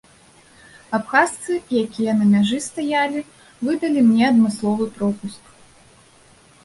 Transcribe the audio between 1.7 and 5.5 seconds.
якія на мяжы стаялі, выдалі мне адмысловы пропуск.